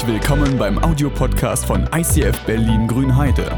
[0.00, 3.52] Herzlich willkommen beim Audiopodcast von ICF Berlin Grünheide.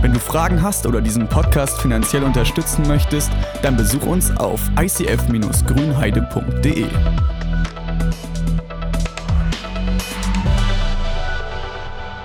[0.00, 3.30] Wenn du Fragen hast oder diesen Podcast finanziell unterstützen möchtest,
[3.62, 6.86] dann besuch uns auf icf-grünheide.de.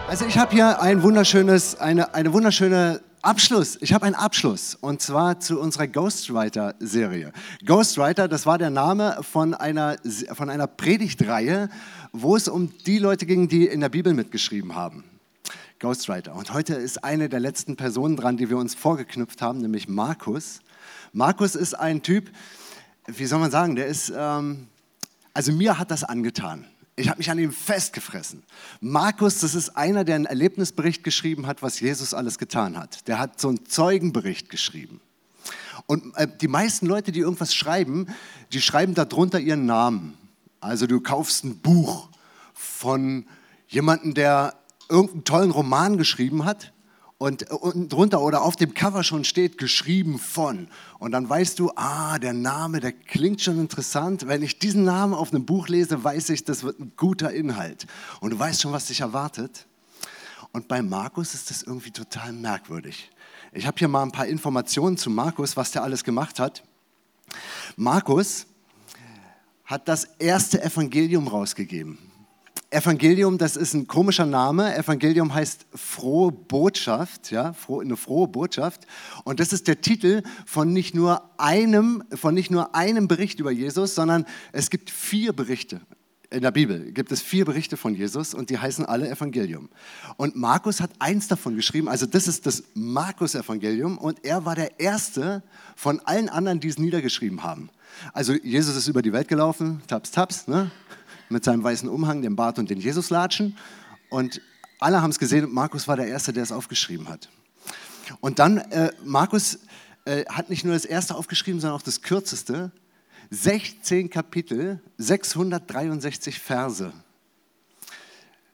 [0.07, 3.77] Also ich habe hier ein wunderschönes, eine, eine wunderschöne Abschluss.
[3.81, 7.33] Ich habe einen Abschluss und zwar zu unserer Ghostwriter-Serie.
[7.65, 9.97] Ghostwriter, das war der Name von einer,
[10.33, 11.69] von einer Predigtreihe,
[12.13, 15.03] wo es um die Leute ging, die in der Bibel mitgeschrieben haben.
[15.79, 16.33] Ghostwriter.
[16.33, 20.61] Und heute ist eine der letzten Personen dran, die wir uns vorgeknüpft haben, nämlich Markus.
[21.11, 22.31] Markus ist ein Typ,
[23.05, 24.67] wie soll man sagen, der ist, ähm,
[25.33, 26.65] also mir hat das angetan.
[26.99, 28.43] Ich habe mich an ihm festgefressen.
[28.81, 33.07] Markus, das ist einer, der einen Erlebnisbericht geschrieben hat, was Jesus alles getan hat.
[33.07, 34.99] Der hat so einen Zeugenbericht geschrieben.
[35.85, 38.07] Und äh, die meisten Leute, die irgendwas schreiben,
[38.51, 40.17] die schreiben darunter ihren Namen.
[40.59, 42.09] Also du kaufst ein Buch
[42.53, 43.25] von
[43.69, 44.55] jemandem, der
[44.89, 46.73] irgendeinen tollen Roman geschrieben hat
[47.19, 50.69] und unten drunter oder auf dem Cover schon steht, geschrieben von.
[50.99, 54.25] Und dann weißt du, ah, der Name, der klingt schon interessant.
[54.25, 57.87] Wenn ich diesen Namen auf einem Buch lese, weiß ich, das wird ein guter Inhalt.
[58.21, 59.67] Und du weißt schon, was dich erwartet.
[60.53, 63.11] Und bei Markus ist das irgendwie total merkwürdig.
[63.51, 66.63] Ich habe hier mal ein paar Informationen zu Markus, was der alles gemacht hat.
[67.75, 68.45] Markus
[69.65, 71.97] hat das erste Evangelium rausgegeben.
[72.71, 74.75] Evangelium, das ist ein komischer Name.
[74.75, 78.85] Evangelium heißt frohe Botschaft, ja, eine frohe Botschaft.
[79.23, 83.49] Und das ist der Titel von nicht nur einem, von nicht nur einem Bericht über
[83.49, 85.81] Jesus, sondern es gibt vier Berichte.
[86.31, 89.69] In der Bibel gibt es vier Berichte von Jesus und die heißen alle Evangelium.
[90.15, 94.79] Und Markus hat eins davon geschrieben, also das ist das Markus-Evangelium und er war der
[94.79, 95.41] Erste
[95.75, 97.71] von allen anderen, die es niedergeschrieben haben.
[98.13, 100.69] Also Jesus ist über die Welt gelaufen, taps, taps, ne?
[101.29, 103.57] Mit seinem weißen Umhang, dem Bart und den Jesuslatschen.
[104.09, 104.41] Und
[104.79, 107.29] alle haben es gesehen und Markus war der Erste, der es aufgeschrieben hat.
[108.21, 109.59] Und dann, äh, Markus
[110.05, 112.71] äh, hat nicht nur das Erste aufgeschrieben, sondern auch das Kürzeste.
[113.29, 116.91] 16 Kapitel, 663 Verse.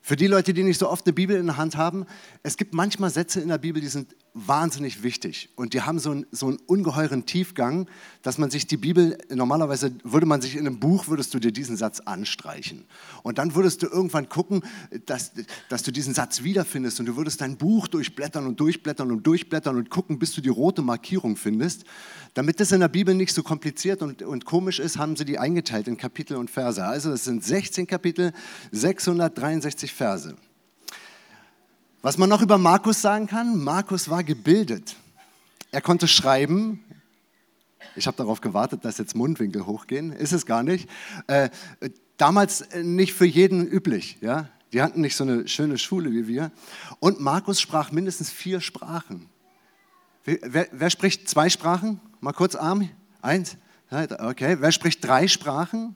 [0.01, 2.05] Für die Leute, die nicht so oft eine Bibel in der Hand haben,
[2.43, 6.11] es gibt manchmal Sätze in der Bibel, die sind wahnsinnig wichtig und die haben so
[6.11, 7.87] einen, so einen ungeheuren Tiefgang,
[8.21, 11.53] dass man sich die Bibel, normalerweise würde man sich in einem Buch, würdest du dir
[11.53, 12.83] diesen Satz anstreichen
[13.23, 14.61] und dann würdest du irgendwann gucken,
[15.05, 15.31] dass,
[15.69, 19.77] dass du diesen Satz wiederfindest und du würdest dein Buch durchblättern und durchblättern und durchblättern
[19.77, 21.85] und gucken, bis du die rote Markierung findest.
[22.33, 25.39] Damit das in der Bibel nicht so kompliziert und, und komisch ist, haben sie die
[25.39, 26.83] eingeteilt in Kapitel und Verse.
[26.83, 28.33] Also es sind 16 Kapitel,
[28.73, 30.35] 663 Verse.
[32.05, 34.95] Was man noch über Markus sagen kann, Markus war gebildet.
[35.71, 36.83] Er konnte schreiben.
[37.95, 40.11] Ich habe darauf gewartet, dass jetzt Mundwinkel hochgehen.
[40.11, 40.87] Ist es gar nicht.
[41.25, 41.49] Äh,
[42.17, 44.19] damals nicht für jeden üblich.
[44.21, 44.49] Ja?
[44.71, 46.51] Die hatten nicht so eine schöne Schule wie wir.
[46.99, 49.27] Und Markus sprach mindestens vier Sprachen.
[50.25, 51.99] Wer, wer spricht zwei Sprachen?
[52.19, 52.87] Mal kurz Arm.
[53.23, 53.57] Eins.
[53.89, 54.57] Okay.
[54.59, 55.95] Wer spricht drei Sprachen?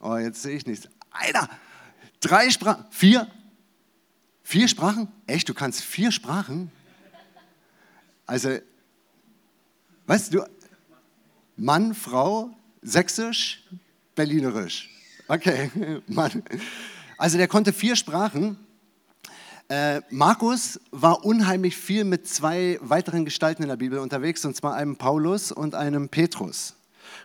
[0.00, 0.88] Oh, jetzt sehe ich nichts.
[1.12, 1.48] Einer.
[2.18, 2.84] Drei Sprachen.
[2.90, 3.28] Vier.
[4.48, 5.08] Vier Sprachen?
[5.26, 6.70] Echt, du kannst vier Sprachen?
[8.26, 8.58] Also,
[10.06, 10.46] weißt du,
[11.56, 13.64] Mann, Frau, Sächsisch,
[14.14, 14.88] Berlinerisch.
[15.26, 15.68] Okay,
[16.06, 16.44] Mann.
[17.18, 18.56] Also der konnte vier Sprachen.
[19.66, 24.76] Äh, Markus war unheimlich viel mit zwei weiteren Gestalten in der Bibel unterwegs, und zwar
[24.76, 26.76] einem Paulus und einem Petrus.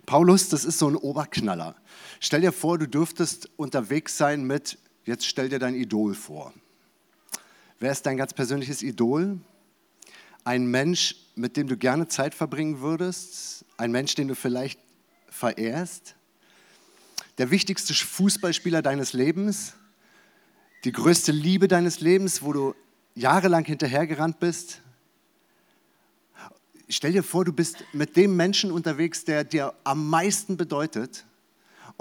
[0.07, 1.75] Paulus, das ist so ein Oberknaller.
[2.19, 6.51] Stell dir vor, du dürftest unterwegs sein mit, jetzt stell dir dein Idol vor.
[7.81, 9.39] Wer ist dein ganz persönliches Idol?
[10.43, 13.65] Ein Mensch, mit dem du gerne Zeit verbringen würdest?
[13.75, 14.79] Ein Mensch, den du vielleicht
[15.29, 16.13] verehrst?
[17.39, 19.73] Der wichtigste Fußballspieler deines Lebens?
[20.83, 22.75] Die größte Liebe deines Lebens, wo du
[23.15, 24.83] jahrelang hinterhergerannt bist?
[26.87, 31.25] Stell dir vor, du bist mit dem Menschen unterwegs, der dir am meisten bedeutet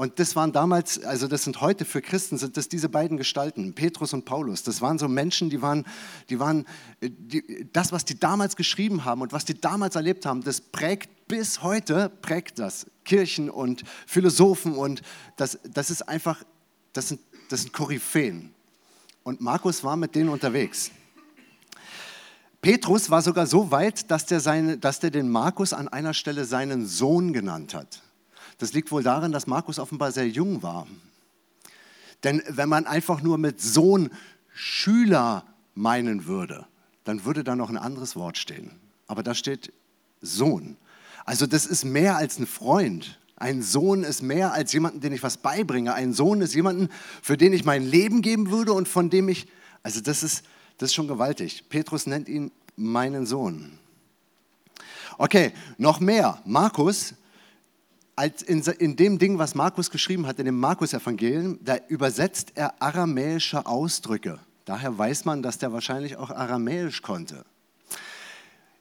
[0.01, 3.75] und das waren damals, also das sind heute für Christen, sind das diese beiden Gestalten,
[3.75, 4.63] Petrus und Paulus.
[4.63, 5.85] Das waren so Menschen, die waren,
[6.31, 6.65] die waren
[7.03, 11.29] die, das, was die damals geschrieben haben und was die damals erlebt haben, das prägt
[11.29, 15.03] bis heute, prägt das Kirchen und Philosophen und
[15.37, 16.45] das, das ist einfach,
[16.95, 17.21] das sind,
[17.51, 18.55] das sind Koryphäen.
[19.23, 20.93] Und Markus war mit denen unterwegs.
[22.63, 26.47] Petrus war sogar so weit, dass der, seine, dass der den Markus an einer Stelle
[26.47, 28.03] seinen Sohn genannt hat.
[28.61, 30.87] Das liegt wohl daran, dass Markus offenbar sehr jung war.
[32.25, 34.11] Denn wenn man einfach nur mit Sohn
[34.53, 36.67] Schüler meinen würde,
[37.05, 38.71] dann würde da noch ein anderes Wort stehen.
[39.07, 39.73] Aber da steht
[40.21, 40.77] Sohn.
[41.25, 43.19] Also das ist mehr als ein Freund.
[43.37, 45.95] Ein Sohn ist mehr als jemanden, den ich was beibringe.
[45.95, 46.91] Ein Sohn ist jemanden,
[47.23, 49.49] für den ich mein Leben geben würde und von dem ich,
[49.83, 50.45] also das ist,
[50.77, 51.65] das ist schon gewaltig.
[51.71, 53.79] Petrus nennt ihn meinen Sohn.
[55.17, 56.43] Okay, noch mehr.
[56.45, 57.15] Markus,
[58.21, 62.83] als in, in dem Ding, was Markus geschrieben hat, in dem Markus-Evangelium, da übersetzt er
[62.83, 64.39] aramäische Ausdrücke.
[64.67, 67.47] Daher weiß man, dass der wahrscheinlich auch aramäisch konnte.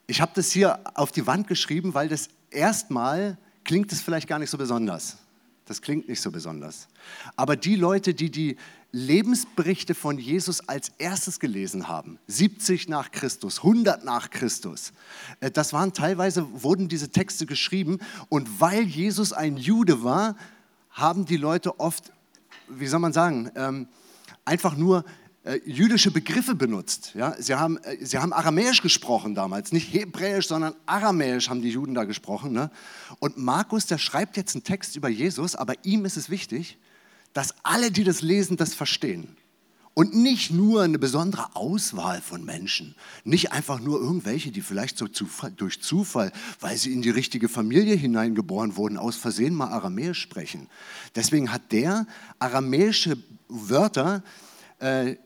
[0.07, 4.39] Ich habe das hier auf die Wand geschrieben, weil das erstmal klingt es vielleicht gar
[4.39, 5.15] nicht so besonders.
[5.63, 6.89] Das klingt nicht so besonders.
[7.37, 8.57] Aber die Leute, die die
[8.91, 14.93] Lebensberichte von Jesus als erstes gelesen haben, 70 nach Christus, 100 nach Christus,
[15.39, 17.99] äh, das waren teilweise, wurden diese Texte geschrieben
[18.29, 20.35] und weil Jesus ein Jude war,
[20.89, 22.11] haben die Leute oft,
[22.67, 23.87] wie soll man sagen, ähm,
[24.43, 25.05] einfach nur
[25.43, 27.13] äh, jüdische Begriffe benutzt.
[27.13, 27.35] Ja?
[27.39, 31.93] Sie, haben, äh, sie haben Aramäisch gesprochen damals, nicht Hebräisch, sondern Aramäisch haben die Juden
[31.93, 32.53] da gesprochen.
[32.53, 32.71] Ne?
[33.19, 36.79] Und Markus, der schreibt jetzt einen Text über Jesus, aber ihm ist es wichtig,
[37.33, 39.37] dass alle, die das lesen, das verstehen.
[39.93, 42.95] Und nicht nur eine besondere Auswahl von Menschen,
[43.25, 46.31] nicht einfach nur irgendwelche, die vielleicht so Zufall, durch Zufall,
[46.61, 50.69] weil sie in die richtige Familie hineingeboren wurden, aus Versehen mal Aramäisch sprechen.
[51.15, 52.07] Deswegen hat der
[52.39, 53.17] aramäische
[53.49, 54.23] Wörter
[54.79, 55.17] äh,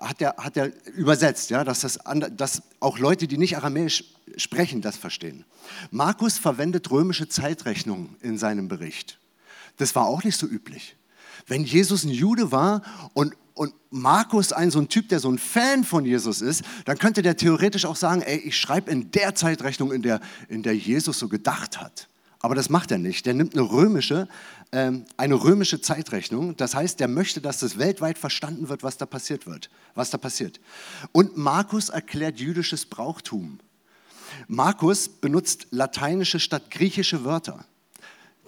[0.00, 1.98] hat er, hat er übersetzt, ja, dass, das,
[2.32, 4.04] dass auch Leute, die nicht Aramäisch
[4.36, 5.44] sprechen, das verstehen.
[5.90, 9.18] Markus verwendet römische Zeitrechnungen in seinem Bericht.
[9.76, 10.96] Das war auch nicht so üblich.
[11.46, 12.82] Wenn Jesus ein Jude war
[13.14, 16.98] und, und Markus ein so ein Typ, der so ein Fan von Jesus ist, dann
[16.98, 20.76] könnte der theoretisch auch sagen, ey, ich schreibe in der Zeitrechnung, in der, in der
[20.76, 22.08] Jesus so gedacht hat.
[22.40, 23.26] Aber das macht er nicht.
[23.26, 24.28] Der nimmt eine römische,
[24.72, 26.56] ähm, eine römische Zeitrechnung.
[26.56, 30.18] Das heißt, der möchte, dass das weltweit verstanden wird, was da passiert wird, was da
[30.18, 30.60] passiert.
[31.12, 33.58] Und Markus erklärt jüdisches Brauchtum.
[34.48, 37.64] Markus benutzt lateinische statt griechische Wörter.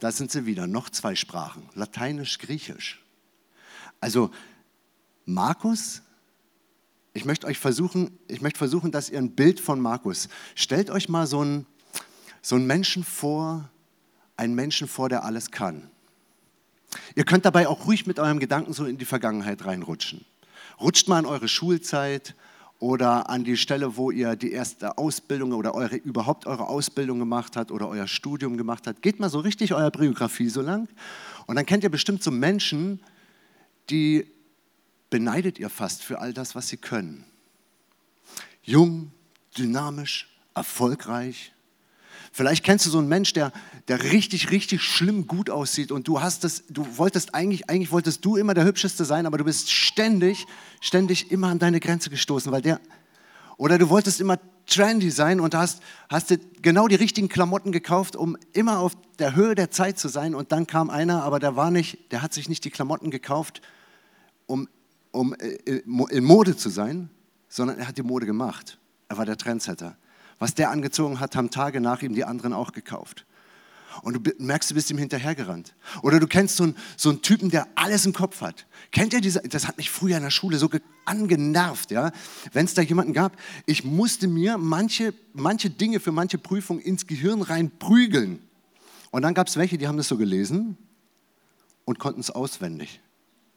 [0.00, 3.02] Da sind sie wieder, noch zwei Sprachen, lateinisch, griechisch.
[4.00, 4.30] Also
[5.24, 6.02] Markus,
[7.12, 11.08] ich möchte euch versuchen, ich möchte versuchen, dass ihr ein Bild von Markus, stellt euch
[11.08, 11.66] mal so einen,
[12.42, 13.68] so einen Menschen vor,
[14.36, 15.90] einen Menschen vor, der alles kann.
[17.14, 20.24] Ihr könnt dabei auch ruhig mit eurem Gedanken so in die Vergangenheit reinrutschen.
[20.80, 22.34] Rutscht mal in eure Schulzeit
[22.78, 27.56] oder an die Stelle, wo ihr die erste Ausbildung oder eure, überhaupt eure Ausbildung gemacht
[27.56, 29.02] habt oder euer Studium gemacht habt.
[29.02, 30.88] Geht mal so richtig euer Biografie so lang
[31.46, 33.00] und dann kennt ihr bestimmt so Menschen,
[33.90, 34.30] die
[35.10, 37.24] beneidet ihr fast für all das, was sie können.
[38.62, 39.10] Jung,
[39.56, 41.52] dynamisch, erfolgreich,
[42.32, 43.52] Vielleicht kennst du so einen Mensch, der,
[43.88, 48.24] der richtig, richtig schlimm gut aussieht und du hast das, du wolltest eigentlich, eigentlich wolltest
[48.24, 50.46] du immer der Hübscheste sein, aber du bist ständig,
[50.80, 52.80] ständig immer an deine Grenze gestoßen, weil der,
[53.56, 58.16] oder du wolltest immer trendy sein und hast, hast dir genau die richtigen Klamotten gekauft,
[58.16, 61.56] um immer auf der Höhe der Zeit zu sein und dann kam einer, aber der
[61.56, 63.62] war nicht, der hat sich nicht die Klamotten gekauft,
[64.46, 64.68] um,
[65.10, 67.10] um äh, in Mode zu sein,
[67.48, 68.78] sondern er hat die Mode gemacht.
[69.08, 69.96] Er war der Trendsetter.
[70.38, 73.26] Was der angezogen hat, haben Tage nach ihm die anderen auch gekauft.
[74.02, 75.74] Und du merkst, du bist ihm hinterhergerannt.
[76.02, 78.66] Oder du kennst so einen, so einen Typen, der alles im Kopf hat.
[78.92, 79.40] Kennt ihr diese?
[79.40, 80.70] Das hat mich früher in der Schule so
[81.04, 82.12] angenervt, ja.
[82.52, 83.36] Wenn es da jemanden gab,
[83.66, 88.40] ich musste mir manche, manche Dinge für manche Prüfungen ins Gehirn rein prügeln.
[89.10, 90.76] Und dann gab es welche, die haben das so gelesen
[91.84, 93.00] und konnten es auswendig.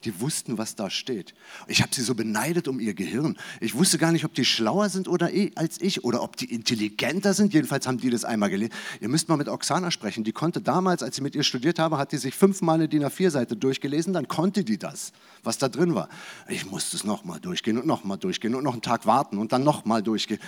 [0.04, 1.36] Die wussten, was da steht.
[1.68, 3.38] Ich habe sie so beneidet um ihr Gehirn.
[3.60, 7.36] Ich wusste gar nicht, ob die schlauer sind oder als ich oder ob die intelligenter
[7.36, 7.54] sind.
[7.54, 8.74] Jedenfalls haben die das einmal gelesen.
[9.00, 10.24] Ihr müsst mal mit Oksana sprechen.
[10.24, 13.06] Die konnte damals, als ich mit ihr studiert habe, hat die sich fünfmal eine DIN
[13.06, 14.14] A4-Seite durchgelesen.
[14.14, 15.12] Dann konnte die das,
[15.44, 16.10] was da drin war.
[16.50, 19.64] Ich musste es nochmal durchgehen und nochmal durchgehen und noch einen Tag warten und dann
[19.64, 20.40] nochmal durchgehen.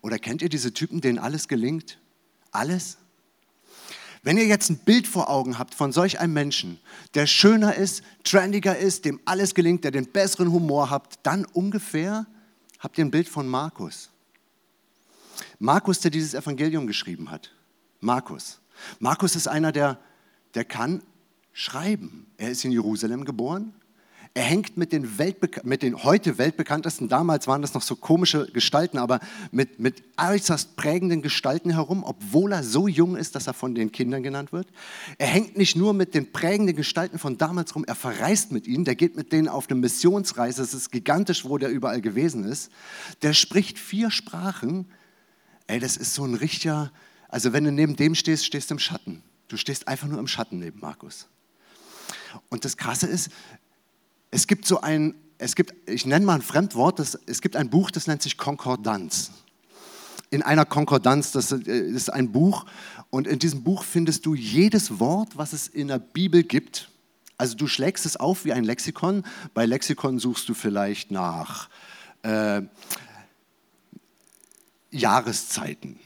[0.00, 1.98] Oder kennt ihr diese Typen, denen alles gelingt?
[2.50, 2.96] Alles?
[4.22, 6.78] Wenn ihr jetzt ein Bild vor Augen habt von solch einem Menschen,
[7.14, 12.26] der schöner ist, trendiger ist, dem alles gelingt, der den besseren Humor habt, dann ungefähr
[12.78, 14.10] habt ihr ein Bild von Markus.
[15.58, 17.52] Markus, der dieses Evangelium geschrieben hat.
[18.00, 18.60] Markus.
[18.98, 19.98] Markus ist einer, der,
[20.54, 21.02] der kann
[21.52, 22.26] schreiben.
[22.36, 23.74] Er ist in Jerusalem geboren.
[24.32, 25.08] Er hängt mit den,
[25.64, 29.18] mit den heute weltbekanntesten, damals waren das noch so komische Gestalten, aber
[29.50, 33.90] mit, mit äußerst prägenden Gestalten herum, obwohl er so jung ist, dass er von den
[33.90, 34.68] Kindern genannt wird.
[35.18, 38.84] Er hängt nicht nur mit den prägenden Gestalten von damals rum, er verreist mit ihnen,
[38.84, 42.70] der geht mit denen auf eine Missionsreise, es ist gigantisch, wo der überall gewesen ist.
[43.22, 44.86] Der spricht vier Sprachen.
[45.66, 46.92] Ey, das ist so ein richtiger,
[47.28, 49.22] also wenn du neben dem stehst, stehst du im Schatten.
[49.48, 51.26] Du stehst einfach nur im Schatten neben Markus.
[52.48, 53.30] Und das Krasse ist,
[54.30, 57.70] es gibt so ein, es gibt, ich nenne mal ein Fremdwort, das, es gibt ein
[57.70, 59.32] Buch, das nennt sich Konkordanz.
[60.30, 62.66] in einer Konkordanz, das ist ein Buch.
[63.10, 66.88] Und in diesem Buch findest du jedes Wort, was es in der Bibel gibt.
[67.36, 69.24] Also du schlägst es auf wie ein Lexikon.
[69.54, 71.68] Bei Lexikon suchst du vielleicht nach
[72.22, 72.62] äh,
[74.90, 75.98] Jahreszeiten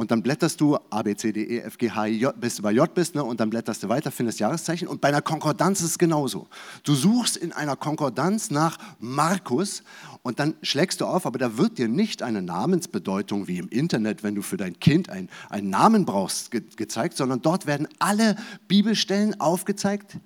[0.00, 2.56] und dann blätterst du A, B, C, D, E, F, G, H, I, J, bis
[2.56, 4.88] du bei J bist ne, und dann blätterst du weiter, findest Jahreszeichen.
[4.88, 6.48] Und bei einer Konkordanz ist es genauso.
[6.84, 9.82] Du suchst in einer Konkordanz nach Markus
[10.22, 14.22] und dann schlägst du auf, aber da wird dir nicht eine Namensbedeutung wie im Internet,
[14.22, 18.36] wenn du für dein Kind ein, einen Namen brauchst, ge gezeigt, sondern dort werden alle
[18.68, 20.16] Bibelstellen aufgezeigt,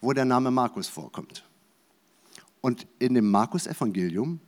[0.00, 1.44] wo der Name Markus vorkommt.
[2.62, 4.40] Und in dem Markus-Evangelium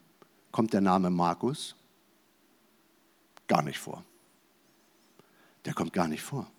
[0.51, 1.77] kommt der Name Markus
[3.47, 4.03] gar nicht vor
[5.65, 6.51] der kommt gar nicht vor.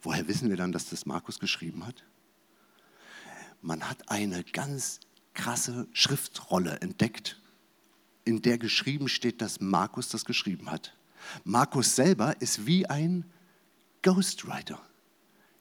[0.00, 2.04] Woher wissen wir dann, dass das Markus geschrieben hat?
[3.60, 5.00] Man hat eine ganz
[5.34, 7.40] krasse Schriftrolle entdeckt,
[8.24, 10.94] in der geschrieben steht, dass Markus das geschrieben hat.
[11.44, 13.24] Markus selber ist wie ein
[14.02, 14.80] Ghostwriter.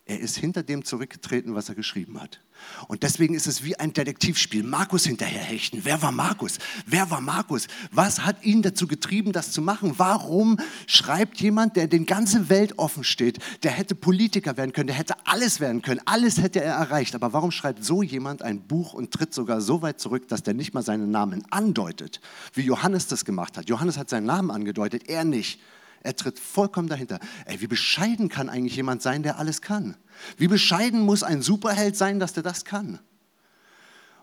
[0.10, 2.40] Er ist hinter dem zurückgetreten, was er geschrieben hat.
[2.88, 4.64] Und deswegen ist es wie ein Detektivspiel.
[4.64, 5.82] Markus hinterherhechten.
[5.84, 6.60] Wer war Markus?
[6.86, 7.68] Wer war Markus?
[7.92, 9.96] Was hat ihn dazu getrieben, das zu machen?
[9.98, 14.96] Warum schreibt jemand, der den ganze Welt offen steht, der hätte Politiker werden können, der
[14.96, 17.14] hätte alles werden können, alles hätte er erreicht.
[17.14, 20.54] Aber warum schreibt so jemand ein Buch und tritt sogar so weit zurück, dass der
[20.54, 22.22] nicht mal seinen Namen andeutet,
[22.54, 23.68] wie Johannes das gemacht hat?
[23.68, 25.60] Johannes hat seinen Namen angedeutet, er nicht.
[26.08, 27.20] Er tritt vollkommen dahinter.
[27.44, 29.98] Ey, wie bescheiden kann eigentlich jemand sein, der alles kann?
[30.38, 33.00] Wie bescheiden muss ein Superheld sein, dass der das kann?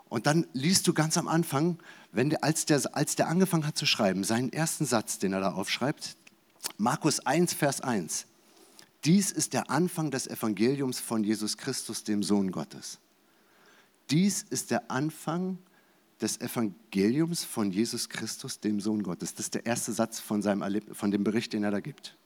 [0.08, 1.78] Und dann liest du ganz am Anfang,
[2.10, 5.40] wenn der, als, der, als der angefangen hat zu schreiben, seinen ersten Satz, den er
[5.40, 6.16] da aufschreibt,
[6.78, 8.24] Markus 1, Vers 1.
[9.04, 12.98] Dies ist der Anfang des Evangeliums von Jesus Christus, dem Sohn Gottes.
[14.08, 15.64] Dies ist der Anfang des
[16.20, 19.34] des Evangeliums von Jesus Christus, dem Sohn Gottes.
[19.34, 22.16] Das ist der erste Satz von, seinem Erleb von dem Bericht, den er da gibt.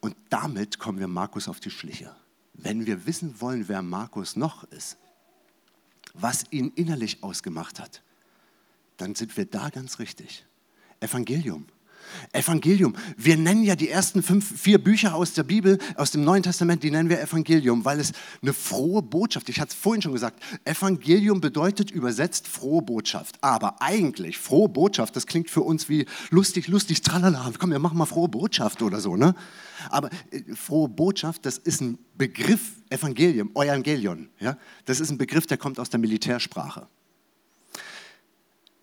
[0.00, 2.14] Und damit kommen wir Markus auf die Schliche.
[2.54, 4.96] Wenn wir wissen wollen, wer Markus noch ist,
[6.12, 8.02] was ihn innerlich ausgemacht hat,
[8.96, 10.46] dann sind wir da ganz richtig.
[11.00, 11.66] Evangelium.
[12.32, 12.94] Evangelium.
[13.16, 16.82] Wir nennen ja die ersten fünf, vier Bücher aus der Bibel, aus dem Neuen Testament,
[16.82, 20.42] die nennen wir Evangelium, weil es eine frohe Botschaft, ich hatte es vorhin schon gesagt,
[20.64, 23.36] Evangelium bedeutet übersetzt frohe Botschaft.
[23.40, 27.98] Aber eigentlich, frohe Botschaft, das klingt für uns wie lustig, lustig, tralala, komm, wir machen
[27.98, 29.34] mal frohe Botschaft oder so, ne?
[29.90, 34.56] Aber äh, frohe Botschaft, das ist ein Begriff, Evangelium, Evangelion, ja?
[34.84, 36.86] Das ist ein Begriff, der kommt aus der Militärsprache.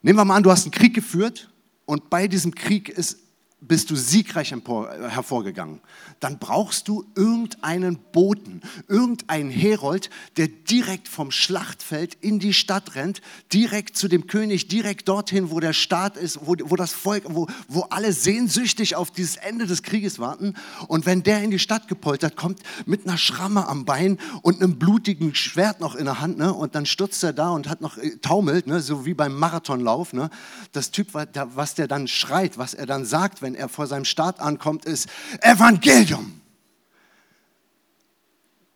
[0.01, 1.51] Nehmen wir mal an, du hast einen Krieg geführt
[1.91, 3.17] und bei diesem Krieg ist
[3.62, 5.82] bist du siegreich hervorgegangen,
[6.20, 13.22] dann brauchst du irgendeinen Boten, irgendeinen Herold, der direkt vom Schlachtfeld in die Stadt rennt,
[13.53, 17.48] direkt zu dem König, direkt dorthin, wo der Staat ist, wo, wo das Volk, wo,
[17.68, 20.56] wo alle sehnsüchtig auf dieses Ende des Krieges warten.
[20.88, 24.80] Und wenn der in die Stadt gepoltert kommt, mit einer Schramme am Bein und einem
[24.80, 27.98] blutigen Schwert noch in der Hand, ne, und dann stürzt er da und hat noch
[27.98, 30.13] äh, taumelt, ne, so wie beim Marathonlauf.
[30.13, 30.32] Ne,
[30.72, 34.05] das Typ, was der dann schreit, was er dann sagt, wenn wenn er vor seinem
[34.05, 35.10] Staat ankommt, ist
[35.41, 36.39] Evangelium.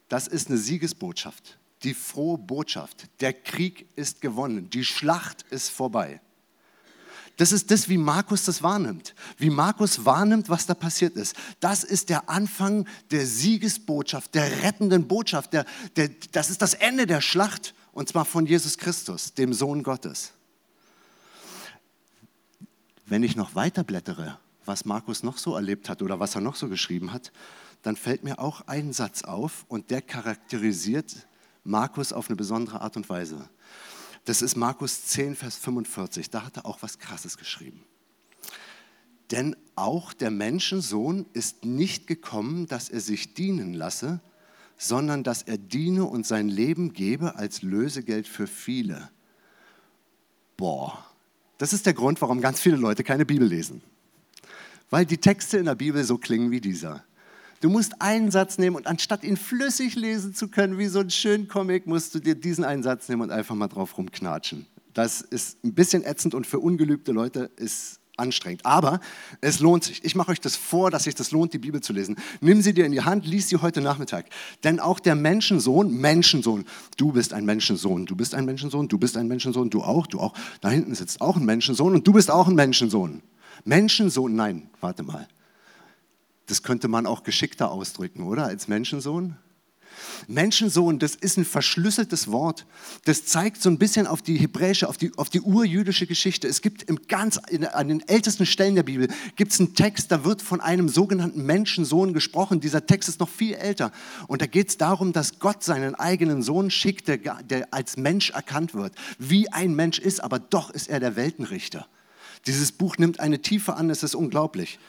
[0.10, 3.08] Das ist eine Siegesbotschaft, die frohe Botschaft.
[3.22, 6.20] Der Krieg ist gewonnen, die Schlacht ist vorbei.
[7.38, 9.14] Das ist das, wie Markus das wahrnimmt.
[9.38, 11.36] Wie Markus wahrnimmt, was da passiert ist.
[11.60, 15.52] Das ist der Anfang der Siegesbotschaft, der rettenden Botschaft.
[15.54, 15.66] Der,
[15.96, 20.34] der, das ist das Ende der Schlacht und zwar von Jesus Christus, dem Sohn Gottes.
[23.06, 26.56] Wenn ich noch weiter blättere was Markus noch so erlebt hat oder was er noch
[26.56, 27.32] so geschrieben hat,
[27.82, 31.28] dann fällt mir auch ein Satz auf und der charakterisiert
[31.64, 33.50] Markus auf eine besondere Art und Weise.
[34.26, 36.30] Das ist Markus 10, Vers 45.
[36.30, 37.84] Da hat er auch was Krasses geschrieben.
[39.32, 44.20] Denn auch der Menschensohn ist nicht gekommen, dass er sich dienen lasse,
[44.78, 49.10] sondern dass er diene und sein Leben gebe als Lösegeld für viele.
[50.58, 51.06] Boah,
[51.58, 53.82] das ist der Grund, warum ganz viele Leute keine Bibel lesen
[54.90, 57.04] weil die Texte in der Bibel so klingen wie dieser.
[57.62, 61.10] Du musst einen Satz nehmen und anstatt ihn flüssig lesen zu können, wie so ein
[61.10, 64.68] schönen Comic, musst du dir diesen einen Satz nehmen und einfach mal drauf rumknatschen.
[64.94, 68.66] Das ist ein bisschen ätzend und für ungelübte Leute ist anstrengend.
[68.66, 69.00] Aber
[69.42, 70.04] es lohnt sich.
[70.04, 72.16] Ich mache euch das vor, dass sich das lohnt, die Bibel zu lesen.
[72.42, 74.28] Nimm sie dir in die Hand, lies sie heute Nachmittag.
[74.64, 76.66] Denn auch der Menschensohn, Menschensohn,
[76.98, 80.20] du bist ein Menschensohn, du bist ein Menschensohn, du bist ein Menschensohn, du auch, du
[80.20, 80.34] auch.
[80.62, 83.22] Da hinten sitzt auch ein Menschensohn und du bist auch ein Menschensohn.
[83.66, 85.28] Menschensohn, nein, warte mal.
[86.46, 88.46] Das könnte man auch geschickter ausdrücken, oder?
[88.46, 89.36] Als Menschensohn.
[90.28, 92.66] Menschensohn, das ist ein verschlüsseltes Wort.
[93.06, 96.48] Das zeigt so ein bisschen auf die hebräische, auf die, auf die urjüdische Geschichte.
[96.48, 100.12] Es gibt im ganz, in, an den ältesten Stellen der Bibel gibt es einen Text,
[100.12, 102.60] da wird von einem sogenannten Menschensohn gesprochen.
[102.60, 103.92] Dieser Text ist noch viel älter.
[104.28, 108.30] Und da geht es darum, dass Gott seinen eigenen Sohn schickt, der, der als Mensch
[108.32, 108.94] erkannt wird.
[109.18, 111.88] Wie ein Mensch ist, aber doch ist er der Weltenrichter.
[112.48, 114.80] Dieses Buch nimmt eine Tiefe an, es ist unglaublich.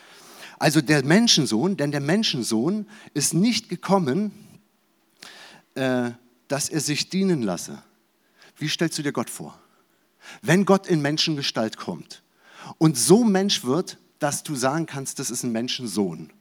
[0.58, 4.32] Also der Menschensohn, denn der Menschensohn ist nicht gekommen,
[5.74, 6.10] äh,
[6.48, 7.82] dass er sich dienen lasse.
[8.56, 9.58] Wie stellst du dir Gott vor?
[10.42, 12.22] Wenn Gott in Menschengestalt kommt
[12.78, 16.32] und so Mensch wird, dass du sagen kannst, das ist ein Menschensohn.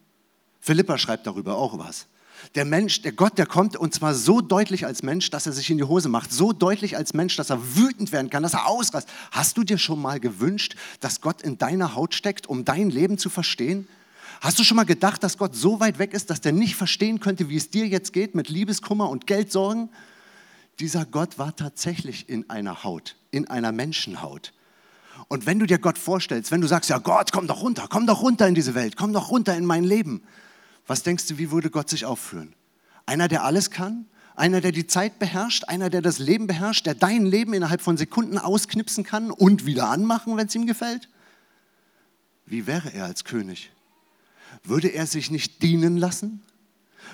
[0.60, 2.08] Philippa schreibt darüber auch was.
[2.56, 5.70] Der Mensch, der Gott, der kommt und zwar so deutlich als Mensch, dass er sich
[5.70, 8.68] in die Hose macht, so deutlich als Mensch, dass er wütend werden kann, dass er
[8.68, 9.10] ausrast.
[9.32, 13.18] Hast du dir schon mal gewünscht, dass Gott in deiner Haut steckt, um dein Leben
[13.18, 13.88] zu verstehen?
[14.42, 17.20] Hast du schon mal gedacht, dass Gott so weit weg ist, dass der nicht verstehen
[17.20, 19.90] könnte, wie es dir jetzt geht mit Liebeskummer und Geldsorgen?
[20.80, 24.54] Dieser Gott war tatsächlich in einer Haut, in einer Menschenhaut.
[25.30, 28.06] Und wenn du dir Gott vorstellst, wenn du sagst, ja Gott, komm doch runter, komm
[28.06, 30.22] doch runter in diese Welt, komm doch runter in mein Leben,
[30.88, 32.54] was denkst du, wie würde Gott sich aufführen?
[33.06, 34.06] Einer, der alles kann?
[34.36, 35.66] Einer, der die Zeit beherrscht?
[35.66, 36.86] Einer, der das Leben beherrscht?
[36.86, 41.10] Der dein Leben innerhalb von Sekunden ausknipsen kann und wieder anmachen, wenn es ihm gefällt?
[42.46, 43.72] Wie wäre er als König?
[44.64, 46.42] Würde er sich nicht dienen lassen?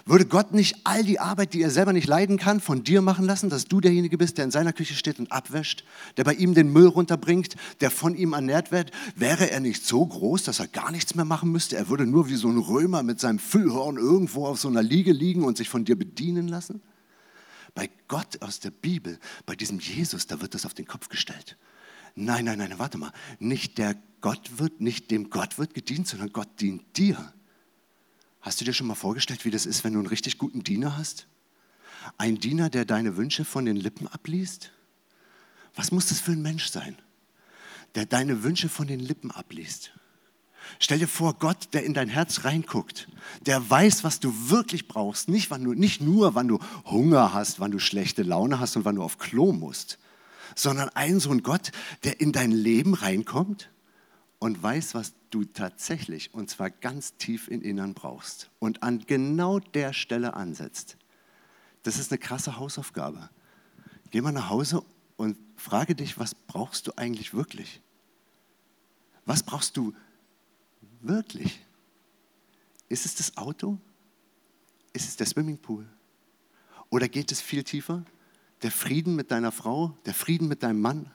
[0.06, 3.26] Würde Gott nicht all die Arbeit, die er selber nicht leiden kann, von dir machen
[3.26, 5.84] lassen, dass du derjenige bist, der in seiner Küche steht und abwäscht,
[6.18, 8.92] der bei ihm den Müll runterbringt, der von ihm ernährt wird?
[9.16, 11.78] Wäre er nicht so groß, dass er gar nichts mehr machen müsste?
[11.78, 15.12] Er würde nur wie so ein Römer mit seinem Füllhorn irgendwo auf so einer Liege
[15.12, 16.82] liegen und sich von dir bedienen lassen?
[17.74, 21.58] Bei Gott aus der Bibel, bei diesem Jesus, da wird das auf den Kopf gestellt.
[22.16, 23.12] Nein, nein, nein, warte mal.
[23.40, 27.34] Nicht der Gott wird, nicht dem Gott wird gedient, sondern Gott dient dir.
[28.42, 30.98] Hast du dir schon mal vorgestellt, wie das ist, wenn du einen richtig guten Diener
[30.98, 31.28] hast?
[32.18, 34.72] Ein Diener, der deine Wünsche von den Lippen abliest?
[35.76, 36.98] Was muss das für ein Mensch sein,
[37.96, 39.92] der deine Wünsche von den Lippen abliest?
[40.80, 43.08] Stell dir vor, Gott, der in dein Herz reinguckt,
[43.46, 47.60] der weiß, was du wirklich brauchst, nicht, wann du, nicht nur, wann du Hunger hast,
[47.60, 49.98] wann du schlechte Laune hast und wann du auf Klo musst,
[50.56, 51.72] sondern ein so ein Gott,
[52.04, 53.71] der in dein Leben reinkommt
[54.42, 59.60] und weiß, was du tatsächlich, und zwar ganz tief im Innern brauchst und an genau
[59.60, 60.98] der Stelle ansetzt.
[61.84, 63.30] Das ist eine krasse Hausaufgabe.
[64.10, 64.84] Geh mal nach Hause
[65.16, 67.82] und frage dich, was brauchst du eigentlich wirklich?
[69.26, 69.94] Was brauchst du
[71.02, 71.64] wirklich?
[72.90, 73.78] Ist es das Auto?
[74.92, 75.88] Ist es der Swimmingpool?
[76.90, 78.04] Oder geht es viel tiefer?
[78.64, 81.12] Der Frieden mit deiner Frau, der Frieden mit deinem Mann,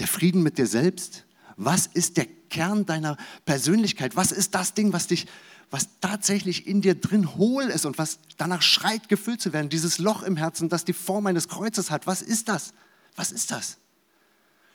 [0.00, 1.26] der Frieden mit dir selbst?
[1.62, 4.16] Was ist der Kern deiner Persönlichkeit?
[4.16, 5.26] Was ist das Ding, was dich,
[5.70, 9.68] was tatsächlich in dir drin hohl ist und was danach schreit, gefüllt zu werden?
[9.68, 12.06] Dieses Loch im Herzen, das die Form eines Kreuzes hat.
[12.06, 12.72] Was ist das?
[13.14, 13.76] Was ist das?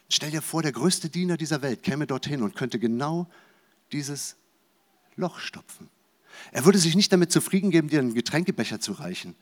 [0.10, 3.28] Stell dir vor, der größte Diener dieser Welt käme dorthin und könnte genau
[3.92, 4.36] dieses
[5.16, 5.90] Loch stopfen.
[6.52, 9.34] Er würde sich nicht damit zufrieden geben, dir einen Getränkebecher zu reichen,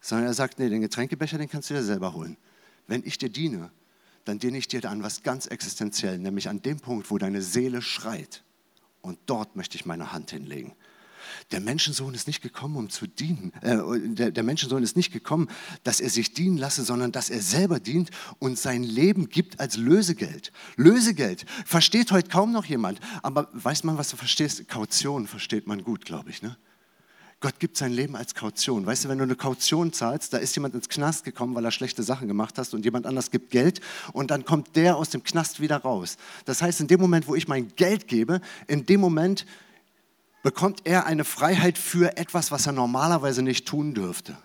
[0.00, 2.36] sondern er sagt, nee, den Getränkebecher, den kannst du dir selber holen.
[2.88, 3.70] Wenn ich dir diene,
[4.24, 7.82] dann diene ich dir an was ganz existenziell, nämlich an dem Punkt, wo deine Seele
[7.82, 8.44] schreit.
[9.00, 10.74] Und dort möchte ich meine Hand hinlegen.
[11.52, 13.52] Der Menschensohn ist nicht gekommen, um zu dienen.
[13.62, 13.78] Äh,
[14.14, 15.48] der, der, Menschensohn ist nicht gekommen,
[15.84, 19.76] dass er sich dienen lasse, sondern dass er selber dient und sein Leben gibt als
[19.76, 20.52] Lösegeld.
[20.76, 23.00] Lösegeld versteht heute kaum noch jemand.
[23.22, 24.68] Aber weiß man, was du verstehst?
[24.68, 26.42] Kaution versteht man gut, glaube ich.
[26.42, 26.56] Ne?
[27.40, 28.84] Gott gibt sein Leben als Kaution.
[28.84, 31.70] Weißt du, wenn du eine Kaution zahlst, da ist jemand ins Knast gekommen, weil er
[31.70, 33.80] schlechte Sachen gemacht hat und jemand anders gibt Geld
[34.12, 36.18] und dann kommt der aus dem Knast wieder raus.
[36.44, 39.46] Das heißt, in dem Moment, wo ich mein Geld gebe, in dem Moment
[40.42, 44.36] bekommt er eine Freiheit für etwas, was er normalerweise nicht tun dürfte.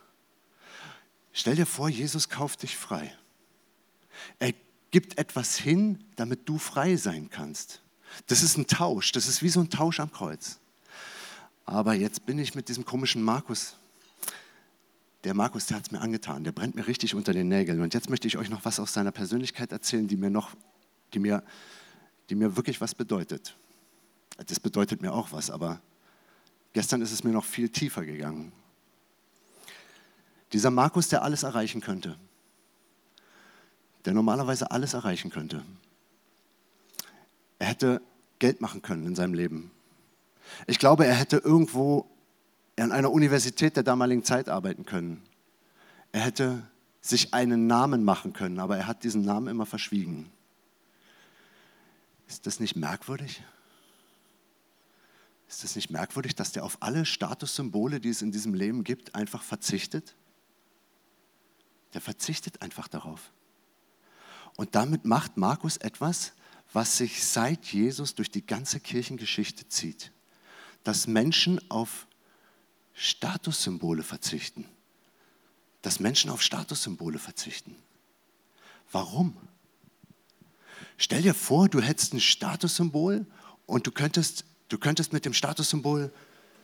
[1.33, 3.13] Stell dir vor, Jesus kauft dich frei.
[4.39, 4.53] Er
[4.91, 7.81] gibt etwas hin, damit du frei sein kannst.
[8.27, 10.59] Das ist ein Tausch, das ist wie so ein Tausch am Kreuz.
[11.65, 13.75] Aber jetzt bin ich mit diesem komischen Markus.
[15.23, 17.81] Der Markus, der hat es mir angetan, der brennt mir richtig unter den Nägeln.
[17.81, 20.51] Und jetzt möchte ich euch noch was aus seiner Persönlichkeit erzählen, die mir noch,
[21.13, 21.43] die mir,
[22.29, 23.55] die mir wirklich was bedeutet.
[24.45, 25.81] Das bedeutet mir auch was, aber
[26.73, 28.51] gestern ist es mir noch viel tiefer gegangen.
[30.53, 32.17] Dieser Markus, der alles erreichen könnte,
[34.03, 35.65] der normalerweise alles erreichen könnte.
[37.57, 38.01] Er hätte
[38.37, 39.71] Geld machen können in seinem Leben.
[40.67, 42.09] Ich glaube, er hätte irgendwo
[42.77, 45.23] an einer Universität der damaligen Zeit arbeiten können.
[46.11, 46.63] Er hätte
[47.01, 50.31] sich einen Namen machen können, aber er hat diesen Namen immer verschwiegen.
[52.27, 53.43] Ist das nicht merkwürdig?
[55.47, 59.13] Ist das nicht merkwürdig, dass der auf alle Statussymbole, die es in diesem Leben gibt,
[59.13, 60.15] einfach verzichtet?
[61.93, 63.31] Der verzichtet einfach darauf.
[64.57, 66.33] Und damit macht Markus etwas,
[66.73, 70.11] was sich seit Jesus durch die ganze Kirchengeschichte zieht.
[70.85, 72.07] Dass Menschen auf
[72.93, 74.65] Statussymbole verzichten.
[75.81, 77.75] Dass Menschen auf Statussymbole verzichten.
[78.93, 79.35] Warum?
[80.97, 83.25] Stell dir vor, du hättest ein Statussymbol
[83.65, 86.13] und du könntest, du könntest mit dem Statussymbol,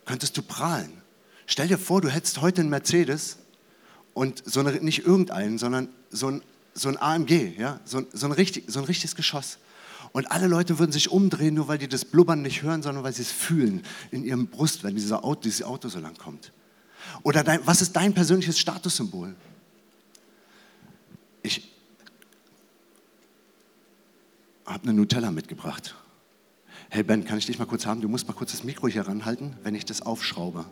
[0.05, 1.01] könntest du prahlen.
[1.45, 3.39] Stell dir vor, du hättest heute einen Mercedes
[4.13, 6.41] und so eine, nicht irgendeinen, sondern so ein,
[6.73, 7.79] so ein AMG, ja?
[7.83, 9.57] so, so, ein richtig, so ein richtiges Geschoss.
[10.13, 13.13] Und alle Leute würden sich umdrehen, nur weil die das Blubbern nicht hören, sondern weil
[13.13, 16.51] sie es fühlen in ihrem Brust, wenn dieser Auto, dieses Auto so lang kommt.
[17.23, 19.35] Oder dein, was ist dein persönliches Statussymbol?
[21.43, 21.71] Ich
[24.65, 25.95] habe eine Nutella mitgebracht.
[26.89, 28.01] Hey Ben, kann ich dich mal kurz haben?
[28.01, 30.65] Du musst mal kurz das Mikro hier ranhalten, wenn ich das aufschraube.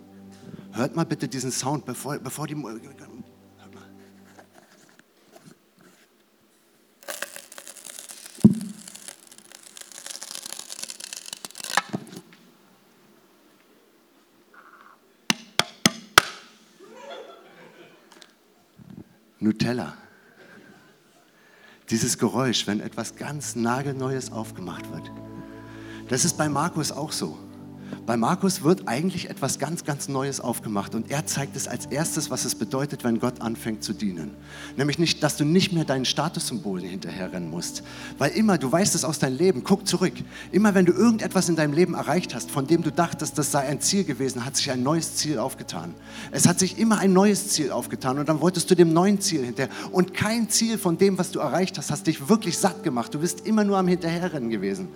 [0.73, 2.55] Hört mal bitte diesen Sound, bevor, bevor die.
[19.49, 19.95] Nutella.
[21.89, 25.11] Dieses Geräusch, wenn etwas ganz nagelneues aufgemacht wird.
[26.07, 27.35] Das ist bei Markus auch so.
[28.05, 32.31] Bei Markus wird eigentlich etwas ganz, ganz Neues aufgemacht und er zeigt es als erstes,
[32.31, 34.31] was es bedeutet, wenn Gott anfängt zu dienen.
[34.77, 37.83] Nämlich nicht, dass du nicht mehr deinen Statussymbolen hinterherrennen musst.
[38.17, 40.13] Weil immer, du weißt es aus deinem Leben, guck zurück.
[40.51, 43.59] Immer wenn du irgendetwas in deinem Leben erreicht hast, von dem du dachtest, das sei
[43.67, 45.93] ein Ziel gewesen, hat sich ein neues Ziel aufgetan.
[46.31, 49.45] Es hat sich immer ein neues Ziel aufgetan und dann wolltest du dem neuen Ziel
[49.45, 49.71] hinterher.
[49.91, 53.13] Und kein Ziel von dem, was du erreicht hast, hast dich wirklich satt gemacht.
[53.13, 54.89] Du bist immer nur am Hinterherrennen gewesen.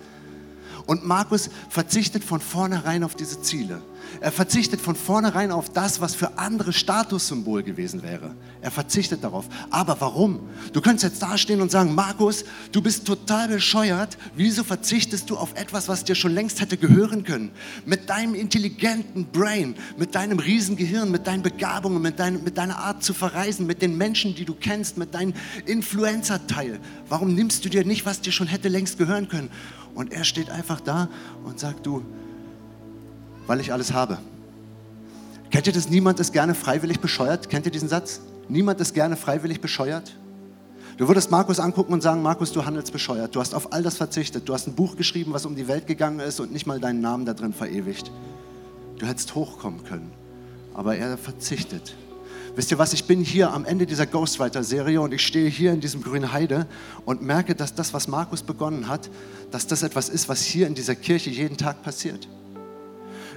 [0.86, 3.82] Und Markus verzichtet von vornherein auf diese Ziele.
[4.20, 8.34] Er verzichtet von vornherein auf das, was für andere Statussymbol gewesen wäre.
[8.60, 9.46] Er verzichtet darauf.
[9.70, 10.40] Aber warum?
[10.72, 14.16] Du könntest jetzt dastehen und sagen, Markus, du bist total bescheuert.
[14.36, 17.50] Wieso verzichtest du auf etwas, was dir schon längst hätte gehören können?
[17.86, 23.02] Mit deinem intelligenten Brain, mit deinem Riesengehirn, mit deinen Begabungen, mit, dein, mit deiner Art
[23.02, 25.34] zu verreisen, mit den Menschen, die du kennst, mit deinem
[25.66, 26.80] Influencer-Teil.
[27.08, 29.50] Warum nimmst du dir nicht, was dir schon hätte längst gehören können?
[29.94, 31.08] Und er steht einfach da
[31.44, 32.02] und sagt, du,
[33.46, 34.18] weil ich alles habe.
[35.50, 35.88] Kennt ihr das?
[35.88, 37.48] Niemand ist gerne freiwillig bescheuert.
[37.48, 38.20] Kennt ihr diesen Satz?
[38.48, 40.16] Niemand ist gerne freiwillig bescheuert.
[40.96, 43.34] Du würdest Markus angucken und sagen, Markus, du handelst bescheuert.
[43.34, 44.48] Du hast auf all das verzichtet.
[44.48, 47.00] Du hast ein Buch geschrieben, was um die Welt gegangen ist und nicht mal deinen
[47.00, 48.10] Namen da drin verewigt.
[48.98, 50.12] Du hättest hochkommen können.
[50.72, 51.96] Aber er verzichtet.
[52.56, 55.80] Wisst ihr was, ich bin hier am Ende dieser Ghostwriter-Serie und ich stehe hier in
[55.80, 56.66] diesem grünen Heide
[57.04, 59.10] und merke, dass das, was Markus begonnen hat,
[59.50, 62.28] dass das etwas ist, was hier in dieser Kirche jeden Tag passiert.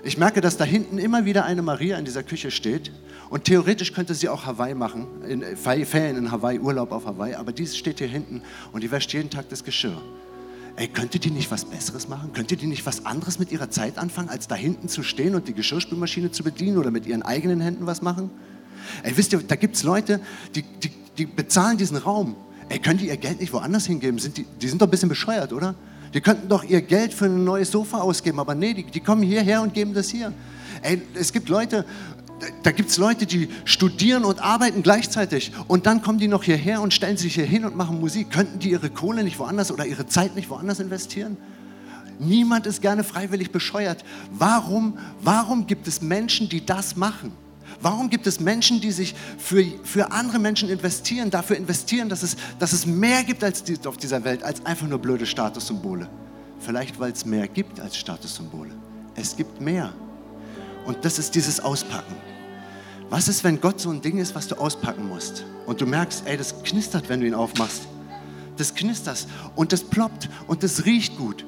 [0.04, 2.92] Ich merke, dass da hinten immer wieder eine Maria in dieser Küche steht
[3.32, 7.52] und theoretisch könnte sie auch Hawaii machen, in Ferien in Hawaii, Urlaub auf Hawaii, aber
[7.52, 10.00] die steht hier hinten und die wäscht jeden Tag das Geschirr.
[10.76, 12.34] Ey, könnte die nicht was Besseres machen?
[12.34, 15.48] Könnte die nicht was anderes mit ihrer Zeit anfangen, als da hinten zu stehen und
[15.48, 18.30] die Geschirrspülmaschine zu bedienen oder mit ihren eigenen Händen was machen?
[19.04, 20.20] Ey, wisst ihr, da gibt es Leute,
[20.56, 22.36] die, die, die bezahlen diesen Raum.
[22.70, 24.20] Ey, können die ihr Geld nicht woanders hingeben?
[24.20, 25.76] Sind die, die sind doch ein bisschen bescheuert, oder?
[26.14, 29.24] Die könnten doch ihr Geld für ein neues Sofa ausgeben, aber nee, die, die kommen
[29.24, 30.34] hierher und geben das hier.
[30.82, 31.86] Ey, es gibt Leute,
[32.64, 36.82] da gibt es Leute, die studieren und arbeiten gleichzeitig und dann kommen die noch hierher
[36.82, 38.32] und stellen sich hier hin und machen Musik.
[38.32, 41.38] Könnten die ihre Kohle nicht woanders oder ihre Zeit nicht woanders investieren?
[42.20, 44.04] Niemand ist gerne freiwillig bescheuert.
[44.32, 47.32] Warum, warum gibt es Menschen, die das machen?
[47.82, 52.36] Warum gibt es Menschen, die sich für, für andere Menschen investieren, dafür investieren, dass es,
[52.58, 56.10] dass es mehr gibt als die, auf dieser Welt, als einfach nur blöde Statussymbole?
[56.60, 58.72] Vielleicht, weil es mehr gibt als Statussymbole.
[59.16, 59.94] Es gibt mehr.
[60.86, 62.16] Und das ist dieses Auspacken.
[63.10, 65.46] Was ist, wenn Gott so ein Ding ist, was du auspacken musst?
[65.66, 67.84] Und du merkst, ey, das knistert, wenn du ihn aufmachst.
[68.58, 71.46] Das knistert und das ploppt und das riecht gut,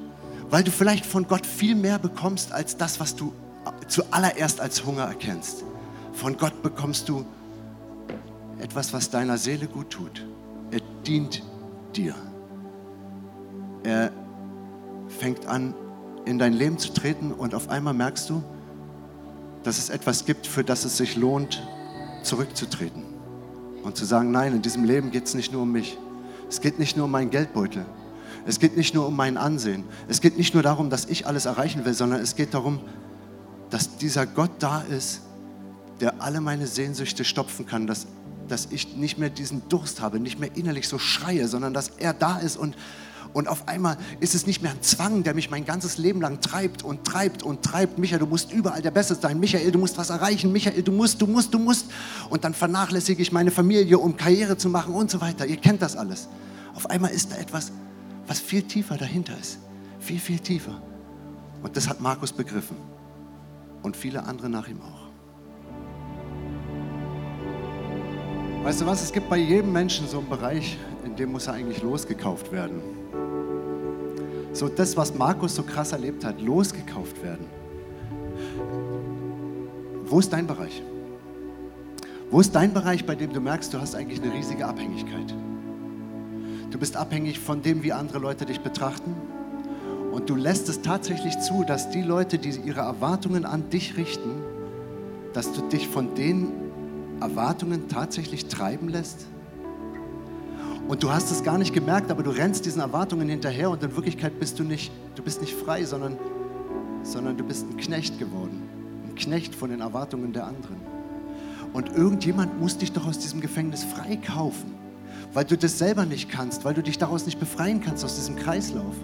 [0.48, 3.32] weil du vielleicht von Gott viel mehr bekommst als das, was du
[3.88, 5.64] zuallererst als Hunger erkennst.
[6.20, 7.24] Von Gott bekommst du
[8.58, 10.26] etwas, was deiner Seele gut tut.
[10.70, 11.42] Er dient
[11.96, 12.14] dir.
[13.84, 14.12] Er
[15.08, 15.72] fängt an,
[16.26, 18.42] in dein Leben zu treten und auf einmal merkst du,
[19.62, 21.66] dass es etwas gibt, für das es sich lohnt,
[22.22, 23.02] zurückzutreten
[23.82, 25.96] und zu sagen, nein, in diesem Leben geht es nicht nur um mich.
[26.50, 27.86] Es geht nicht nur um meinen Geldbeutel.
[28.44, 29.84] Es geht nicht nur um mein Ansehen.
[30.06, 32.80] Es geht nicht nur darum, dass ich alles erreichen will, sondern es geht darum,
[33.70, 35.22] dass dieser Gott da ist,
[36.00, 38.06] der alle meine Sehnsüchte stopfen kann, dass,
[38.48, 42.14] dass ich nicht mehr diesen Durst habe, nicht mehr innerlich so schreie, sondern dass er
[42.14, 42.76] da ist und,
[43.32, 46.40] und auf einmal ist es nicht mehr ein Zwang, der mich mein ganzes Leben lang
[46.40, 47.98] treibt und treibt und treibt.
[47.98, 49.38] Michael, du musst überall der Beste sein.
[49.38, 50.50] Michael, du musst was erreichen.
[50.50, 51.86] Michael, du musst, du musst, du musst.
[52.28, 55.46] Und dann vernachlässige ich meine Familie, um Karriere zu machen und so weiter.
[55.46, 56.28] Ihr kennt das alles.
[56.74, 57.70] Auf einmal ist da etwas,
[58.26, 59.58] was viel tiefer dahinter ist.
[60.00, 60.82] Viel, viel tiefer.
[61.62, 62.76] Und das hat Markus begriffen.
[63.82, 64.99] Und viele andere nach ihm auch.
[68.62, 71.54] Weißt du was, es gibt bei jedem Menschen so einen Bereich, in dem muss er
[71.54, 72.82] eigentlich losgekauft werden.
[74.52, 77.46] So das, was Markus so krass erlebt hat, losgekauft werden.
[80.04, 80.82] Wo ist dein Bereich?
[82.30, 85.34] Wo ist dein Bereich, bei dem du merkst, du hast eigentlich eine riesige Abhängigkeit?
[86.70, 89.14] Du bist abhängig von dem, wie andere Leute dich betrachten.
[90.12, 94.30] Und du lässt es tatsächlich zu, dass die Leute, die ihre Erwartungen an dich richten,
[95.32, 96.69] dass du dich von den
[97.20, 99.26] Erwartungen tatsächlich treiben lässt?
[100.88, 103.94] Und du hast es gar nicht gemerkt, aber du rennst diesen Erwartungen hinterher und in
[103.94, 106.18] Wirklichkeit bist du nicht, du bist nicht frei, sondern,
[107.04, 108.62] sondern du bist ein Knecht geworden.
[109.08, 110.76] Ein Knecht von den Erwartungen der anderen.
[111.72, 114.74] Und irgendjemand muss dich doch aus diesem Gefängnis freikaufen,
[115.32, 118.34] weil du das selber nicht kannst, weil du dich daraus nicht befreien kannst aus diesem
[118.34, 118.96] Kreislauf.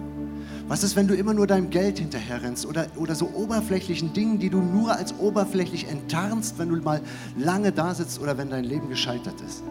[0.67, 4.49] Was ist, wenn du immer nur deinem Geld hinterherrennst oder, oder so oberflächlichen Dingen, die
[4.49, 7.01] du nur als oberflächlich enttarnst, wenn du mal
[7.37, 9.63] lange da sitzt oder wenn dein Leben gescheitert ist?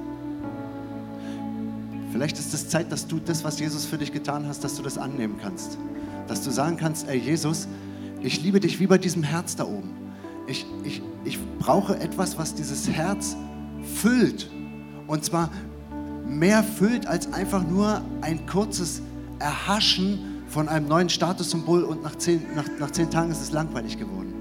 [2.12, 4.82] Vielleicht ist es Zeit, dass du das, was Jesus für dich getan hast, dass du
[4.82, 5.76] das annehmen kannst.
[6.28, 7.68] Dass du sagen kannst, ey Jesus,
[8.22, 9.90] ich liebe dich wie bei diesem Herz da oben.
[10.46, 13.36] Ich, ich, ich brauche etwas, was dieses Herz
[13.96, 14.48] füllt.
[15.06, 15.50] Und zwar
[16.26, 19.02] mehr füllt als einfach nur ein kurzes
[19.38, 23.98] Erhaschen von einem neuen Statussymbol und nach zehn, nach, nach zehn Tagen ist es langweilig
[23.98, 24.32] geworden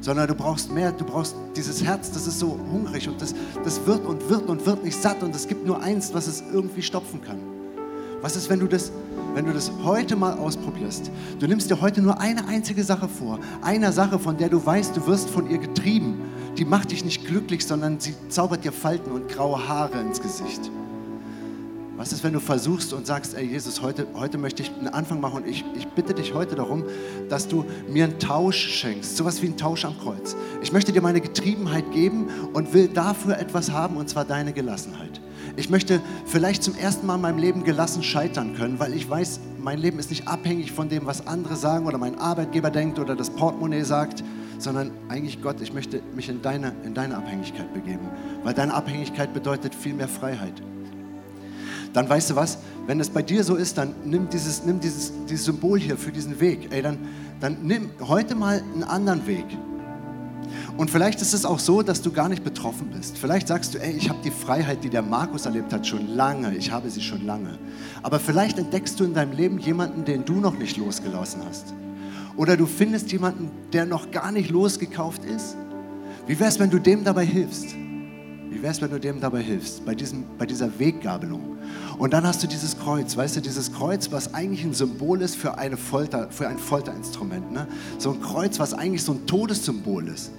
[0.00, 3.86] sondern du brauchst mehr, du brauchst dieses Herz, das ist so hungrig und das, das
[3.86, 6.82] wird und wird und wird nicht satt und es gibt nur eins, was es irgendwie
[6.82, 7.38] stopfen kann.
[8.20, 8.92] Was ist, wenn du das,
[9.32, 11.10] wenn du das heute mal ausprobierst?
[11.38, 14.94] Du nimmst dir heute nur eine einzige Sache vor, eine Sache, von der du weißt,
[14.94, 16.20] du wirst von ihr getrieben.
[16.58, 20.70] Die macht dich nicht glücklich, sondern sie zaubert dir Falten und graue Haare ins Gesicht.
[21.96, 25.20] Was ist, wenn du versuchst und sagst, ey Jesus, heute, heute möchte ich einen Anfang
[25.20, 26.82] machen und ich, ich bitte dich heute darum,
[27.28, 30.34] dass du mir einen Tausch schenkst, sowas wie einen Tausch am Kreuz.
[30.60, 35.20] Ich möchte dir meine Getriebenheit geben und will dafür etwas haben und zwar deine Gelassenheit.
[35.56, 39.38] Ich möchte vielleicht zum ersten Mal in meinem Leben gelassen scheitern können, weil ich weiß,
[39.60, 43.14] mein Leben ist nicht abhängig von dem, was andere sagen oder mein Arbeitgeber denkt oder
[43.14, 44.24] das Portemonnaie sagt,
[44.58, 48.08] sondern eigentlich Gott, ich möchte mich in deine, in deine Abhängigkeit begeben,
[48.42, 50.60] weil deine Abhängigkeit bedeutet viel mehr Freiheit
[51.94, 55.12] dann weißt du was, wenn es bei dir so ist, dann nimm dieses, nimm dieses,
[55.28, 56.68] dieses Symbol hier für diesen Weg.
[56.70, 56.98] Ey, dann,
[57.40, 59.46] dann nimm heute mal einen anderen Weg.
[60.76, 63.16] Und vielleicht ist es auch so, dass du gar nicht betroffen bist.
[63.16, 66.56] Vielleicht sagst du, ey, ich habe die Freiheit, die der Markus erlebt hat, schon lange.
[66.56, 67.58] Ich habe sie schon lange.
[68.02, 71.74] Aber vielleicht entdeckst du in deinem Leben jemanden, den du noch nicht losgelassen hast.
[72.36, 75.56] Oder du findest jemanden, der noch gar nicht losgekauft ist.
[76.26, 77.76] Wie wäre es, wenn du dem dabei hilfst?
[78.54, 81.58] Wie wäre es, wenn du dem dabei hilfst, bei, diesem, bei dieser Weggabelung?
[81.98, 85.34] Und dann hast du dieses Kreuz, weißt du, dieses Kreuz, was eigentlich ein Symbol ist
[85.34, 87.50] für, eine Folter, für ein Folterinstrument.
[87.50, 87.66] Ne?
[87.98, 90.30] So ein Kreuz, was eigentlich so ein Todessymbol ist.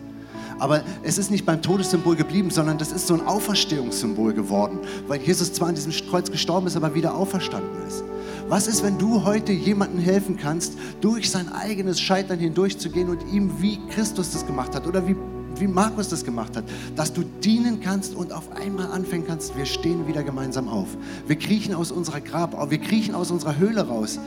[0.60, 5.20] Aber es ist nicht beim Todessymbol geblieben, sondern das ist so ein Auferstehungssymbol geworden, weil
[5.20, 8.02] Jesus zwar an diesem Kreuz gestorben ist, aber wieder auferstanden ist.
[8.48, 13.60] Was ist, wenn du heute jemandem helfen kannst, durch sein eigenes Scheitern hindurchzugehen und ihm,
[13.60, 15.18] wie Christus das gemacht hat oder wie
[15.60, 16.66] wie Markus das gemacht hat,
[16.96, 20.88] dass du dienen kannst und auf einmal anfangen kannst, wir stehen wieder gemeinsam auf.
[21.28, 24.20] Wir kriechen aus unserer Grab, wir kriechen aus unserer Höhle raus.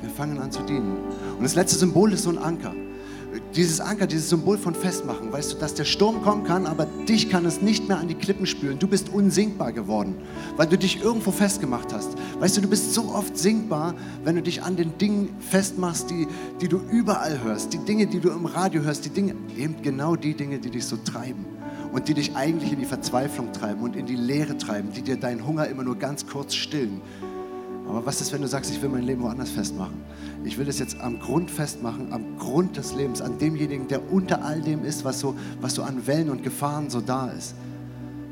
[0.00, 0.96] Wir fangen an zu dienen.
[1.36, 2.72] Und das letzte Symbol ist so ein Anker
[3.56, 7.30] dieses Anker, dieses Symbol von Festmachen, weißt du, dass der Sturm kommen kann, aber dich
[7.30, 8.78] kann es nicht mehr an die Klippen spüren.
[8.78, 10.14] Du bist unsinkbar geworden,
[10.56, 12.10] weil du dich irgendwo festgemacht hast.
[12.38, 16.28] Weißt du, du bist so oft sinkbar, wenn du dich an den Dingen festmachst, die,
[16.60, 20.16] die du überall hörst, die Dinge, die du im Radio hörst, die Dinge, eben genau
[20.16, 21.46] die Dinge, die dich so treiben
[21.92, 25.16] und die dich eigentlich in die Verzweiflung treiben und in die Leere treiben, die dir
[25.16, 27.00] deinen Hunger immer nur ganz kurz stillen.
[27.88, 30.00] Aber was ist, wenn du sagst, ich will mein Leben woanders festmachen?
[30.44, 34.44] Ich will es jetzt am Grund festmachen, am Grund des Lebens, an demjenigen, der unter
[34.44, 37.54] all dem ist, was so, was so an Wellen und Gefahren so da ist.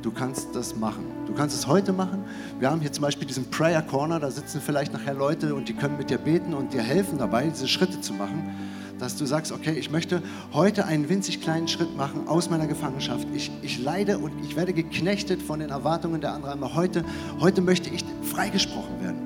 [0.03, 1.05] Du kannst das machen.
[1.27, 2.25] Du kannst es heute machen.
[2.59, 5.73] Wir haben hier zum Beispiel diesen Prayer Corner, da sitzen vielleicht nachher Leute und die
[5.73, 8.51] können mit dir beten und dir helfen dabei, diese Schritte zu machen
[8.99, 13.27] dass du sagst, okay, ich möchte heute einen winzig kleinen Schritt machen aus meiner Gefangenschaft.
[13.35, 16.63] Ich, ich leide und ich werde geknechtet von den Erwartungen der anderen.
[16.63, 17.05] Aber heute,
[17.41, 19.24] heute möchte ich freigesprochen werden.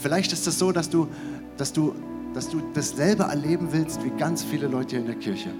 [0.00, 1.08] Vielleicht ist es so, dass du,
[1.56, 1.94] dass, du,
[2.34, 5.50] dass du dasselbe erleben willst wie ganz viele Leute hier in der Kirche.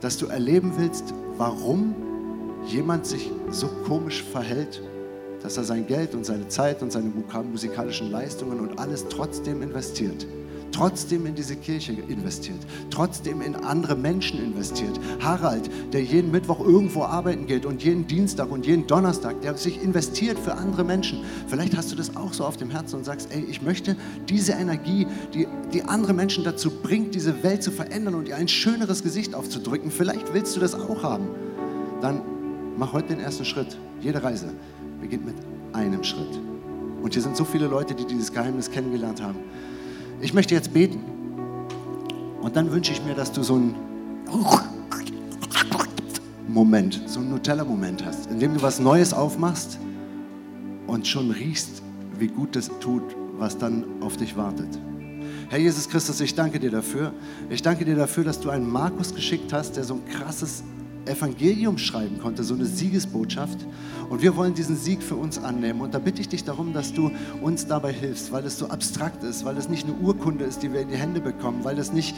[0.00, 1.94] Dass du erleben willst, warum
[2.66, 4.82] jemand sich so komisch verhält,
[5.42, 7.10] dass er sein Geld und seine Zeit und seine
[7.50, 10.26] musikalischen Leistungen und alles trotzdem investiert.
[10.72, 12.58] Trotzdem in diese Kirche investiert,
[12.90, 14.98] trotzdem in andere Menschen investiert.
[15.20, 19.82] Harald, der jeden Mittwoch irgendwo arbeiten geht und jeden Dienstag und jeden Donnerstag, der sich
[19.82, 21.20] investiert für andere Menschen.
[21.48, 23.96] Vielleicht hast du das auch so auf dem Herzen und sagst, ey, ich möchte
[24.28, 28.48] diese Energie, die, die andere Menschen dazu bringt, diese Welt zu verändern und ihr ein
[28.48, 29.90] schöneres Gesicht aufzudrücken.
[29.90, 31.28] Vielleicht willst du das auch haben.
[32.00, 32.22] Dann
[32.76, 33.76] mach heute den ersten Schritt.
[34.00, 34.52] Jede Reise
[35.00, 35.34] beginnt mit
[35.72, 36.40] einem Schritt.
[37.02, 39.38] Und hier sind so viele Leute, die dieses Geheimnis kennengelernt haben.
[40.20, 41.00] Ich möchte jetzt beten.
[42.42, 43.74] Und dann wünsche ich mir, dass du so einen
[46.48, 49.78] Moment, so einen Nutella-Moment hast, in dem du was Neues aufmachst
[50.86, 51.82] und schon riechst,
[52.18, 53.02] wie gut das tut,
[53.38, 54.68] was dann auf dich wartet.
[55.48, 57.12] Herr Jesus Christus, ich danke dir dafür.
[57.48, 60.62] Ich danke dir dafür, dass du einen Markus geschickt hast, der so ein krasses
[61.06, 63.58] Evangelium schreiben konnte, so eine Siegesbotschaft.
[64.08, 65.80] Und wir wollen diesen Sieg für uns annehmen.
[65.80, 67.10] Und da bitte ich dich darum, dass du
[67.40, 70.72] uns dabei hilfst, weil es so abstrakt ist, weil es nicht eine Urkunde ist, die
[70.72, 72.16] wir in die Hände bekommen, weil es nicht,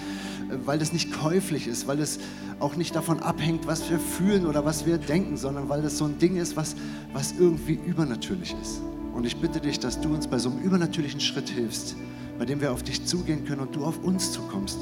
[0.65, 2.19] weil es nicht käuflich ist, weil es
[2.61, 6.07] auch nicht davon abhängt, was wir fühlen oder was wir denken, sondern weil es so
[6.07, 6.77] ein Ding ist, was,
[7.13, 8.81] was irgendwie übernatürlich ist.
[9.13, 11.95] Und ich bitte dich, dass du uns bei so einem übernatürlichen Schritt hilfst,
[12.39, 14.79] bei dem wir auf dich zugehen können und du auf uns zukommst.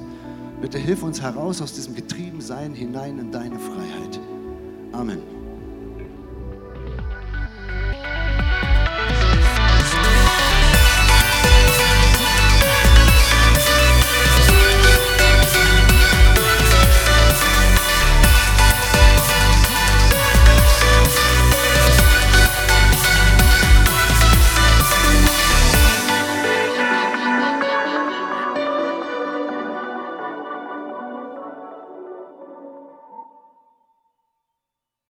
[0.61, 4.21] Bitte hilf uns heraus aus diesem Getriebensein hinein in deine Freiheit.
[4.93, 5.40] Amen.